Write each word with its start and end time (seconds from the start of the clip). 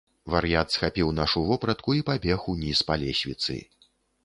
Вар'ят 0.35 0.71
схапіў 0.75 1.11
нашу 1.19 1.43
вопратку 1.51 1.95
і 1.99 2.03
пабег 2.09 2.49
уніз 2.55 2.83
па 2.91 2.99
лесвіцы. 3.05 3.61